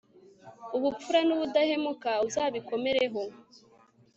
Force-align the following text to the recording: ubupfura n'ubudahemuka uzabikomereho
ubupfura 0.77 1.19
n'ubudahemuka 1.25 2.11
uzabikomereho 2.27 3.21